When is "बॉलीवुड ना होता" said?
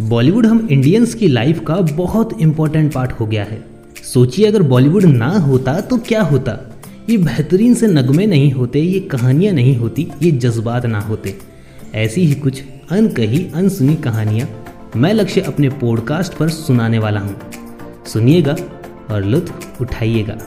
4.62-5.80